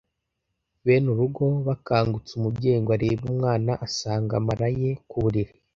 [0.85, 5.53] Bene urugo bakangutse umubyeyi ngo arebe umwana asanga amara ye ku buriri